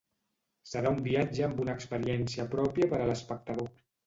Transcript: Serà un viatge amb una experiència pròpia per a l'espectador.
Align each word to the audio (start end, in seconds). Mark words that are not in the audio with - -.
Serà 0.69 0.93
un 0.95 1.03
viatge 1.07 1.43
amb 1.49 1.61
una 1.67 1.75
experiència 1.81 2.47
pròpia 2.55 2.89
per 2.97 3.03
a 3.05 3.11
l'espectador. 3.13 3.71